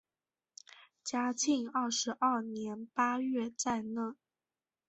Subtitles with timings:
[1.03, 4.17] 嘉庆二十二年八月再任。